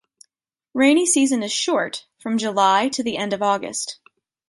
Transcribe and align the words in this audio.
Rainy 0.73 1.05
season 1.05 1.43
is 1.43 1.51
short, 1.51 2.07
from 2.17 2.39
July 2.39 2.89
to 2.89 3.03
the 3.03 3.17
end 3.17 3.33
of 3.33 3.43
August. 3.43 3.99